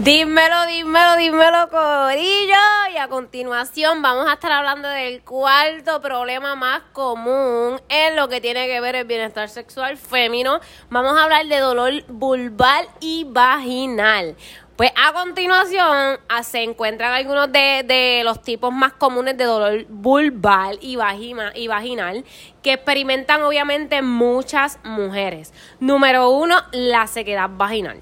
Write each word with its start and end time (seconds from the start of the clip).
Dímelo, 0.00 0.66
dímelo, 0.66 1.16
dímelo, 1.16 1.68
Corillo. 1.70 2.54
Y 2.94 2.96
a 2.98 3.08
continuación 3.08 4.00
vamos 4.00 4.28
a 4.28 4.34
estar 4.34 4.52
hablando 4.52 4.88
del 4.88 5.24
cuarto 5.24 6.00
problema 6.00 6.54
más 6.54 6.82
común 6.92 7.80
en 7.88 8.14
lo 8.14 8.28
que 8.28 8.40
tiene 8.40 8.68
que 8.68 8.80
ver 8.80 8.94
el 8.94 9.06
bienestar 9.06 9.48
sexual 9.48 9.96
femenino. 9.96 10.60
Vamos 10.88 11.18
a 11.18 11.24
hablar 11.24 11.46
de 11.46 11.58
dolor 11.58 11.92
vulval 12.06 12.86
y 13.00 13.26
vaginal. 13.28 14.36
Pues 14.76 14.92
a 14.94 15.12
continuación 15.12 16.20
ah, 16.28 16.44
se 16.44 16.62
encuentran 16.62 17.12
algunos 17.12 17.50
de, 17.50 18.20
los 18.22 18.40
tipos 18.42 18.72
más 18.72 18.92
comunes 18.92 19.36
de 19.36 19.46
dolor 19.46 19.84
vulval 19.88 20.78
y, 20.80 20.96
y 21.56 21.66
vaginal 21.66 22.24
que 22.62 22.74
experimentan 22.74 23.42
obviamente 23.42 24.00
muchas 24.00 24.78
mujeres. 24.84 25.52
Número 25.80 26.30
uno, 26.30 26.62
la 26.70 27.08
sequedad 27.08 27.50
vaginal 27.52 28.00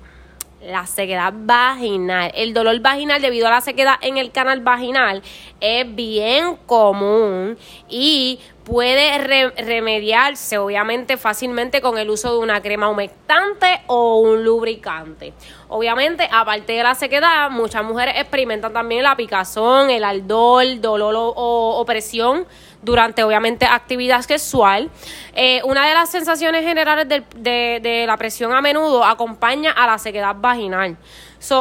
la 0.66 0.86
sequedad 0.86 1.32
vaginal. 1.34 2.32
El 2.34 2.52
dolor 2.52 2.80
vaginal 2.80 3.22
debido 3.22 3.46
a 3.46 3.50
la 3.50 3.60
sequedad 3.60 3.96
en 4.00 4.16
el 4.16 4.32
canal 4.32 4.60
vaginal 4.60 5.22
es 5.60 5.94
bien 5.94 6.56
común 6.66 7.56
y 7.88 8.38
puede 8.66 9.16
remediarse 9.56 10.58
obviamente 10.58 11.16
fácilmente 11.16 11.80
con 11.80 11.98
el 11.98 12.10
uso 12.10 12.32
de 12.32 12.38
una 12.38 12.60
crema 12.60 12.88
humectante 12.88 13.80
o 13.86 14.18
un 14.18 14.44
lubricante. 14.44 15.32
Obviamente, 15.68 16.28
aparte 16.30 16.72
de 16.72 16.82
la 16.82 16.96
sequedad, 16.96 17.48
muchas 17.48 17.84
mujeres 17.84 18.16
experimentan 18.18 18.72
también 18.72 19.04
la 19.04 19.14
picazón, 19.14 19.88
el 19.88 20.02
ardor, 20.02 20.80
dolor 20.80 21.14
o, 21.16 21.78
opresión 21.78 22.44
durante 22.82 23.22
obviamente 23.22 23.66
actividad 23.66 24.22
sexual. 24.22 24.90
Eh, 25.32 25.60
una 25.64 25.86
de 25.86 25.94
las 25.94 26.10
sensaciones 26.10 26.64
generales 26.64 27.06
de 27.08 28.04
la 28.04 28.16
presión 28.16 28.52
a 28.52 28.60
menudo 28.60 29.04
acompaña 29.04 29.70
a 29.70 29.86
la 29.86 29.98
sequedad 29.98 30.34
vaginal 30.36 30.96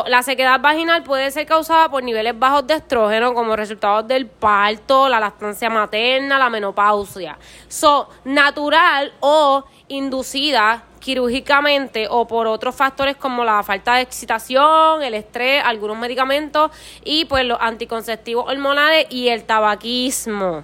la 0.07 0.23
sequedad 0.23 0.59
vaginal 0.59 1.03
puede 1.03 1.31
ser 1.31 1.45
causada 1.45 1.89
por 1.89 2.03
niveles 2.03 2.37
bajos 2.37 2.65
de 2.67 2.75
estrógeno 2.75 3.33
como 3.33 3.55
resultado 3.55 4.03
del 4.03 4.27
parto, 4.27 5.09
la 5.09 5.19
lactancia 5.19 5.69
materna, 5.69 6.39
la 6.39 6.49
menopausia. 6.49 7.37
So, 7.67 8.09
natural 8.23 9.13
o 9.19 9.63
inducida 9.87 10.83
quirúrgicamente 10.99 12.07
o 12.09 12.25
por 12.25 12.47
otros 12.47 12.73
factores 12.73 13.15
como 13.15 13.43
la 13.43 13.61
falta 13.61 13.95
de 13.95 14.01
excitación, 14.01 15.03
el 15.03 15.13
estrés, 15.13 15.61
algunos 15.63 15.97
medicamentos 15.97 16.71
y 17.03 17.25
pues 17.25 17.45
los 17.45 17.59
anticonceptivos 17.61 18.49
hormonales 18.49 19.05
y 19.11 19.27
el 19.27 19.43
tabaquismo. 19.43 20.63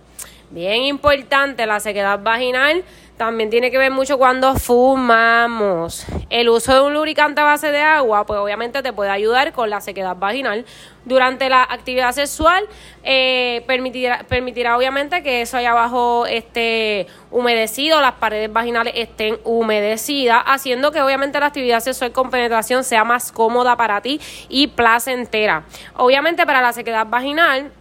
Bien 0.52 0.84
importante 0.84 1.66
la 1.66 1.80
sequedad 1.80 2.20
vaginal 2.22 2.84
también 3.16 3.50
tiene 3.50 3.72
que 3.72 3.78
ver 3.78 3.92
mucho 3.92 4.18
cuando 4.18 4.56
fumamos. 4.56 6.06
El 6.30 6.50
uso 6.50 6.74
de 6.74 6.82
un 6.82 6.94
lubricante 6.94 7.40
a 7.40 7.44
base 7.44 7.72
de 7.72 7.80
agua, 7.80 8.26
pues 8.26 8.40
obviamente 8.40 8.82
te 8.82 8.92
puede 8.92 9.12
ayudar 9.12 9.54
con 9.54 9.70
la 9.70 9.80
sequedad 9.80 10.16
vaginal. 10.18 10.66
Durante 11.06 11.48
la 11.48 11.62
actividad 11.64 12.12
sexual, 12.14 12.66
eh, 13.04 13.64
permitirá, 13.68 14.26
permitirá 14.28 14.76
obviamente 14.76 15.24
que 15.24 15.42
eso 15.42 15.58
allá 15.58 15.72
abajo 15.72 16.26
esté 16.26 17.08
humedecido, 17.30 18.02
las 18.02 18.14
paredes 18.14 18.52
vaginales 18.52 18.94
estén 18.98 19.38
humedecidas, 19.44 20.42
haciendo 20.46 20.92
que 20.92 21.02
obviamente 21.02 21.40
la 21.40 21.46
actividad 21.46 21.80
sexual 21.80 22.12
con 22.12 22.30
penetración 22.30 22.84
sea 22.84 23.04
más 23.04 23.32
cómoda 23.32 23.78
para 23.78 24.02
ti 24.02 24.20
y 24.50 24.68
placentera. 24.68 25.64
Obviamente 25.96 26.46
para 26.46 26.62
la 26.62 26.74
sequedad 26.74 27.06
vaginal, 27.06 27.72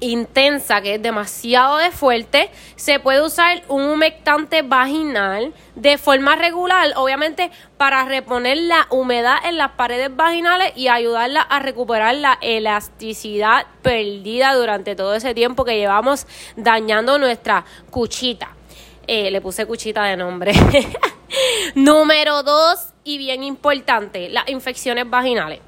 intensa, 0.00 0.80
que 0.80 0.94
es 0.94 1.02
demasiado 1.02 1.76
de 1.76 1.90
fuerte, 1.90 2.50
se 2.76 2.98
puede 2.98 3.22
usar 3.22 3.62
un 3.68 3.82
humectante 3.82 4.62
vaginal 4.62 5.52
de 5.74 5.98
forma 5.98 6.36
regular, 6.36 6.92
obviamente 6.96 7.50
para 7.76 8.04
reponer 8.04 8.58
la 8.58 8.86
humedad 8.90 9.36
en 9.44 9.56
las 9.56 9.72
paredes 9.72 10.14
vaginales 10.14 10.72
y 10.76 10.88
ayudarla 10.88 11.42
a 11.42 11.60
recuperar 11.60 12.14
la 12.16 12.38
elasticidad 12.40 13.66
perdida 13.82 14.54
durante 14.54 14.96
todo 14.96 15.14
ese 15.14 15.34
tiempo 15.34 15.64
que 15.64 15.76
llevamos 15.76 16.26
dañando 16.56 17.18
nuestra 17.18 17.64
cuchita. 17.90 18.50
Eh, 19.06 19.30
le 19.30 19.40
puse 19.40 19.66
cuchita 19.66 20.04
de 20.04 20.16
nombre. 20.16 20.52
Número 21.74 22.42
dos, 22.42 22.92
y 23.04 23.18
bien 23.18 23.42
importante, 23.42 24.28
las 24.28 24.48
infecciones 24.48 25.08
vaginales. 25.08 25.60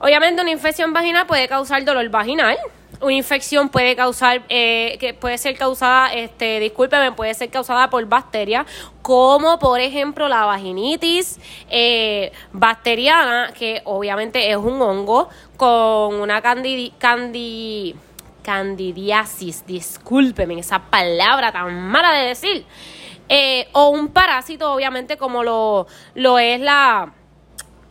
Obviamente 0.00 0.42
una 0.42 0.50
infección 0.50 0.92
vaginal 0.92 1.26
puede 1.26 1.48
causar 1.48 1.84
dolor 1.84 2.08
vaginal, 2.10 2.58
una 3.00 3.12
infección 3.12 3.68
puede 3.68 3.96
causar, 3.96 4.42
eh, 4.48 4.96
que 5.00 5.14
puede 5.14 5.38
ser 5.38 5.56
causada, 5.56 6.12
este, 6.12 6.60
discúlpeme, 6.60 7.12
puede 7.12 7.34
ser 7.34 7.50
causada 7.50 7.90
por 7.90 8.04
bacterias, 8.06 8.66
como 9.02 9.58
por 9.58 9.80
ejemplo 9.80 10.28
la 10.28 10.44
vaginitis 10.44 11.38
eh, 11.70 12.32
bacteriana, 12.52 13.52
que 13.56 13.82
obviamente 13.84 14.50
es 14.50 14.56
un 14.56 14.80
hongo 14.80 15.28
con 15.56 16.14
una 16.14 16.40
candidi, 16.40 16.92
candi, 16.98 17.94
candidiasis, 18.42 19.66
discúlpeme, 19.66 20.58
esa 20.58 20.78
palabra 20.78 21.52
tan 21.52 21.80
mala 21.88 22.12
de 22.12 22.28
decir, 22.28 22.64
eh, 23.28 23.68
o 23.72 23.88
un 23.88 24.08
parásito, 24.08 24.72
obviamente, 24.72 25.16
como 25.16 25.42
lo, 25.42 25.86
lo 26.14 26.38
es 26.38 26.60
la, 26.60 27.12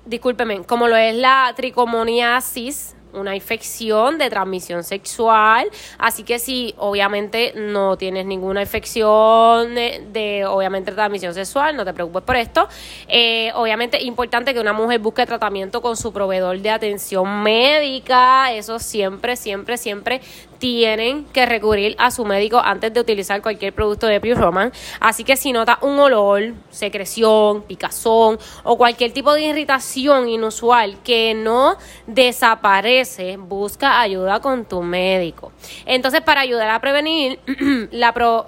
discúlpeme, 0.06 0.64
como 0.64 0.88
lo 0.88 0.96
es 0.96 1.16
la 1.16 1.52
tricomoniasis, 1.56 2.93
una 3.14 3.36
infección 3.36 4.18
de 4.18 4.30
transmisión 4.30 4.84
sexual. 4.84 5.68
Así 5.98 6.24
que 6.24 6.40
si 6.40 6.74
obviamente 6.78 7.54
no 7.56 7.98
tienes 7.98 8.26
ninguna 8.26 8.62
infección 8.62 9.76
de, 9.76 10.46
obviamente 10.48 10.92
transmisión 10.92 11.34
sexual, 11.34 11.76
no 11.76 11.86
te 11.86 11.94
preocupes 11.94 12.24
por 12.24 12.36
esto. 12.36 12.68
Eh, 13.08 13.52
obviamente 13.56 13.98
es 13.98 14.04
importante 14.04 14.54
que 14.54 14.60
una 14.60 14.74
mujer 14.74 15.00
busque 15.00 15.26
tratamiento 15.26 15.82
con 15.82 15.98
su 15.98 16.12
proveedor 16.12 16.60
de 16.60 16.70
atención 16.70 17.44
médica. 17.44 18.52
Eso 18.54 18.80
siempre, 18.80 19.36
siempre, 19.36 19.78
siempre 19.78 20.22
tienen 20.64 21.26
que 21.26 21.46
recurrir 21.46 21.94
a 22.00 22.10
su 22.10 22.24
médico 22.24 22.58
antes 22.58 22.94
de 22.94 23.02
utilizar 23.02 23.42
cualquier 23.42 23.74
producto 23.74 24.08
de 24.08 24.22
Pure 24.22 24.36
Roman. 24.36 24.72
Así 25.02 25.26
que 25.26 25.36
si 25.36 25.52
nota 25.52 25.78
un 25.82 26.00
olor, 26.00 26.54
secreción, 26.70 27.64
picazón 27.64 28.40
o 28.64 28.78
cualquier 28.78 29.12
tipo 29.12 29.34
de 29.34 29.42
irritación 29.42 30.30
inusual 30.30 30.96
que 31.04 31.34
no 31.34 31.76
desaparece, 32.08 33.03
busca 33.38 34.00
ayuda 34.02 34.40
con 34.40 34.66
tu 34.66 34.82
médico. 34.82 35.52
Entonces, 35.86 36.22
para 36.22 36.42
ayudar 36.42 36.70
a 36.70 36.80
prevenir 36.80 37.40
la 37.92 38.14
pro... 38.14 38.48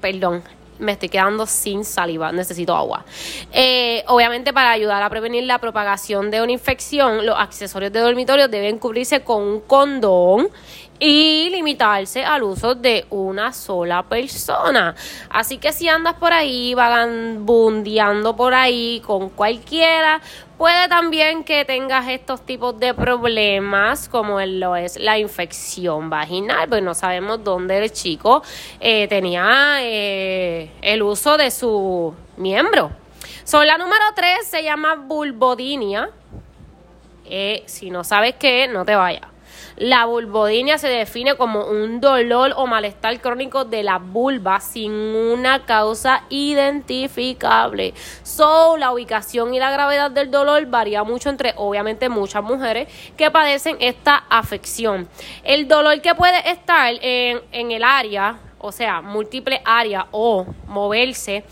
Perdón, 0.00 0.42
me 0.80 0.92
estoy 0.92 1.08
quedando 1.08 1.46
sin 1.46 1.84
saliva, 1.84 2.32
necesito 2.32 2.74
agua. 2.74 3.04
Eh, 3.52 4.02
obviamente 4.08 4.52
para 4.52 4.70
ayudar 4.70 5.02
a 5.02 5.10
prevenir 5.10 5.44
la 5.44 5.58
propagación 5.58 6.30
de 6.30 6.42
una 6.42 6.52
infección, 6.52 7.26
los 7.26 7.38
accesorios 7.38 7.92
de 7.92 8.00
dormitorio 8.00 8.48
deben 8.48 8.78
cubrirse 8.78 9.20
con 9.20 9.42
un 9.42 9.60
condón 9.60 10.48
y 11.00 11.48
limitarse 11.48 12.22
al 12.24 12.42
uso 12.42 12.74
de 12.74 13.06
una 13.08 13.54
sola 13.54 14.02
persona. 14.02 14.94
Así 15.30 15.56
que 15.56 15.72
si 15.72 15.88
andas 15.88 16.14
por 16.14 16.34
ahí 16.34 16.74
vagabundeando 16.74 18.36
por 18.36 18.52
ahí 18.52 19.02
con 19.04 19.30
cualquiera, 19.30 20.20
puede 20.58 20.88
también 20.88 21.42
que 21.42 21.64
tengas 21.64 22.06
estos 22.06 22.44
tipos 22.44 22.78
de 22.78 22.92
problemas 22.92 24.10
como 24.10 24.38
lo 24.42 24.76
es 24.76 24.98
la 24.98 25.18
infección 25.18 26.10
vaginal, 26.10 26.68
pues 26.68 26.82
no 26.82 26.92
sabemos 26.92 27.42
dónde 27.42 27.78
el 27.78 27.90
chico 27.90 28.42
eh, 28.78 29.08
tenía 29.08 29.78
eh, 29.80 30.70
el 30.82 31.02
uso 31.02 31.38
de 31.38 31.50
su 31.50 32.14
miembro. 32.36 32.90
So, 33.44 33.64
la 33.64 33.78
número 33.78 34.04
3 34.14 34.46
se 34.46 34.62
llama 34.62 34.96
vulvodinia. 34.96 36.10
Eh, 37.24 37.62
si 37.64 37.90
no 37.90 38.04
sabes 38.04 38.34
qué, 38.34 38.68
no 38.68 38.84
te 38.84 38.94
vayas. 38.94 39.29
La 39.80 40.04
vulvodinia 40.04 40.76
se 40.76 40.88
define 40.88 41.36
como 41.36 41.64
un 41.64 42.02
dolor 42.02 42.52
o 42.58 42.66
malestar 42.66 43.18
crónico 43.18 43.64
de 43.64 43.82
la 43.82 43.96
vulva 43.96 44.60
sin 44.60 44.92
una 44.92 45.64
causa 45.64 46.24
identificable. 46.28 47.94
So, 48.22 48.76
la 48.76 48.92
ubicación 48.92 49.54
y 49.54 49.58
la 49.58 49.70
gravedad 49.70 50.10
del 50.10 50.30
dolor 50.30 50.66
varía 50.66 51.02
mucho 51.02 51.30
entre, 51.30 51.54
obviamente, 51.56 52.10
muchas 52.10 52.42
mujeres 52.42 52.88
que 53.16 53.30
padecen 53.30 53.78
esta 53.80 54.22
afección. 54.28 55.08
El 55.44 55.66
dolor 55.66 56.02
que 56.02 56.14
puede 56.14 56.50
estar 56.50 56.92
en, 57.00 57.40
en 57.50 57.70
el 57.70 57.82
área, 57.82 58.38
o 58.58 58.72
sea, 58.72 59.00
múltiples 59.00 59.60
áreas 59.64 60.04
o 60.10 60.44
moverse, 60.66 61.42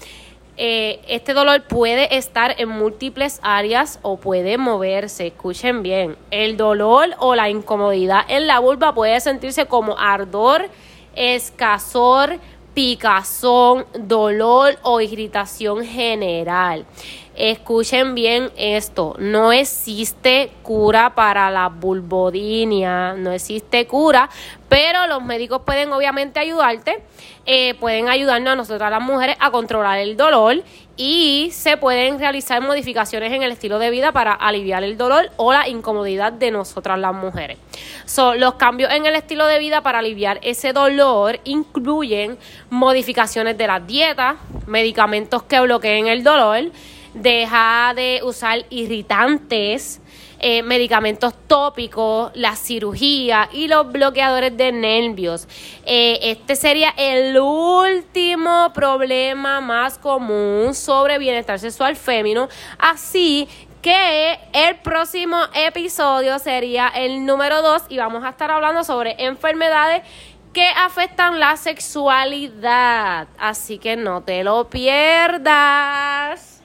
eh, 0.61 1.01
este 1.07 1.35
dolor 1.35 1.63
puede 1.63 2.17
estar 2.17 2.57
en 2.59 2.69
múltiples 2.69 3.39
áreas 3.43 4.01
o 4.03 4.17
puede 4.17 4.59
moverse. 4.59 5.29
Escuchen 5.29 5.85
bien, 5.85 6.17
el 6.33 6.57
dolor 6.57 7.11
o 7.21 7.37
la 7.37 7.49
incomodidad 7.49 8.23
en 8.29 8.49
la 8.49 8.59
vulva 8.59 8.93
puede 8.93 9.21
sentirse 9.21 9.67
como 9.67 9.97
ardor, 9.97 10.69
escasor, 11.15 12.41
picazón, 12.75 13.87
dolor 14.01 14.79
o 14.83 15.01
irritación 15.01 15.85
general. 15.85 16.87
Escuchen 17.39 18.17
bien 18.17 18.51
esto, 18.57 19.15
no 19.21 19.53
existe 19.53 20.51
cura 20.65 21.15
para 21.15 21.53
la 21.53 21.69
bulbodinia, 21.69 23.15
no 23.15 23.31
existe 23.31 23.87
cura, 23.87 24.29
pero 24.69 25.07
los 25.07 25.23
médicos 25.23 25.63
pueden 25.65 25.93
obviamente 25.93 26.41
ayudarte, 26.41 27.01
eh, 27.47 27.75
pueden 27.75 28.09
ayudarnos 28.09 28.55
a 28.55 28.57
nosotras 28.57 28.91
las 28.91 29.01
mujeres 29.01 29.37
a 29.39 29.53
controlar 29.53 30.01
el 30.01 30.17
dolor 30.17 30.65
y 30.97 31.51
se 31.53 31.77
pueden 31.77 32.19
realizar 32.19 32.61
modificaciones 32.61 33.33
en 33.33 33.45
el 33.45 33.53
estilo 33.53 33.79
de 33.79 33.91
vida 33.91 34.11
para 34.11 34.33
aliviar 34.33 34.83
el 34.83 34.99
dolor 34.99 35.31
o 35.37 35.53
la 35.53 35.69
incomodidad 35.69 36.33
de 36.33 36.51
nosotras 36.51 36.99
las 36.99 37.15
mujeres. 37.15 37.57
los 38.37 38.55
cambios 38.55 38.91
en 38.93 39.07
el 39.07 39.15
estilo 39.15 39.47
de 39.47 39.61
vida 39.61 39.81
para 39.81 40.01
aliviar 40.01 40.41
ese 40.43 40.73
dolor 40.73 41.39
incluyen 41.45 42.37
modificaciones 42.69 43.57
de 43.57 43.69
la 43.69 43.79
dieta, 43.79 44.39
medicamentos 44.67 45.45
que 45.45 45.61
bloqueen 45.61 46.09
el 46.09 46.25
dolor, 46.25 46.73
deja 47.23 47.93
de 47.95 48.21
usar 48.23 48.65
irritantes, 48.71 50.01
eh, 50.41 50.63
medicamentos 50.63 51.35
tópicos, 51.47 52.31
la 52.35 52.55
cirugía 52.55 53.49
y 53.53 53.67
los 53.69 53.91
bloqueadores 53.91 54.57
de 54.57 54.71
nervios. 54.73 55.49
Eh, 55.85 56.19
este 56.23 56.55
sería 56.55 56.91
el 56.97 57.37
último 57.39 58.73
problema 58.73 59.61
más 59.61 59.99
común 59.99 60.75
sobre 60.75 61.19
bienestar 61.19 61.59
sexual 61.59 61.97
femenino. 61.97 62.49
Así 62.79 63.49
que 63.83 64.39
el 64.53 64.77
próximo 64.77 65.39
episodio 65.55 66.39
sería 66.39 66.89
el 66.89 67.25
número 67.25 67.63
2 67.63 67.85
y 67.89 67.99
vamos 67.99 68.25
a 68.25 68.31
estar 68.31 68.51
hablando 68.51 68.85
sobre 68.85 69.17
enfermedades 69.25 70.03
que 70.53 70.69
afectan 70.69 71.41
la 71.41 71.57
sexualidad. 71.57 73.29
Así 73.39 73.79
que 73.79 73.97
no 73.97 74.23
te 74.23 74.45
lo 74.45 74.69
pierdas. 74.69 76.58